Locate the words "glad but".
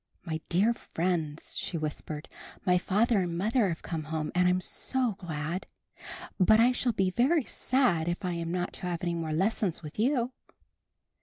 5.19-6.59